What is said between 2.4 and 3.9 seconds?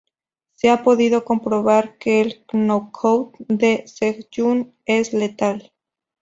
knockout de